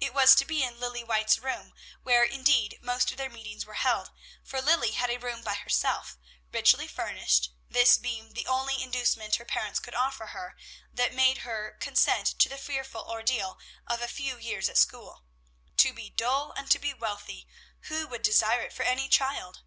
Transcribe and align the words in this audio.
It 0.00 0.12
was 0.12 0.34
to 0.34 0.44
be 0.44 0.64
in 0.64 0.80
Lilly 0.80 1.04
White's 1.04 1.38
room, 1.38 1.74
where, 2.02 2.24
indeed, 2.24 2.80
most 2.82 3.12
of 3.12 3.16
their 3.16 3.30
meetings 3.30 3.64
were 3.64 3.74
held, 3.74 4.10
for 4.42 4.60
Lilly 4.60 4.90
had 4.90 5.10
a 5.10 5.16
room 5.20 5.42
by 5.42 5.54
herself, 5.54 6.18
richly 6.50 6.88
furnished, 6.88 7.52
this 7.68 7.96
being 7.96 8.32
the 8.32 8.48
only 8.48 8.82
inducement 8.82 9.36
her 9.36 9.44
parents 9.44 9.78
could 9.78 9.94
offer 9.94 10.26
her, 10.34 10.56
that 10.92 11.14
made 11.14 11.38
her 11.46 11.76
consent 11.78 12.36
to 12.40 12.48
the 12.48 12.58
fearful 12.58 13.02
ordeal 13.08 13.60
of 13.86 14.02
a 14.02 14.08
few 14.08 14.38
years 14.38 14.68
at 14.68 14.76
school, 14.76 15.22
to 15.76 15.92
be 15.92 16.10
dull 16.10 16.50
and 16.56 16.68
to 16.72 16.80
be 16.80 16.92
wealthy! 16.92 17.46
Who 17.82 18.08
would 18.08 18.22
desire 18.22 18.62
it 18.62 18.72
for 18.72 18.82
any 18.82 19.08
child? 19.08 19.60